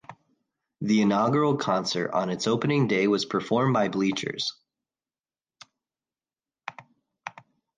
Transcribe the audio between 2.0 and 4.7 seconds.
on its opening day was performed by Bleachers.